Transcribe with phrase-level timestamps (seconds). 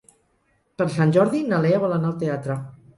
[0.81, 2.63] Per Sant Jordi na Lea vol anar al teatre.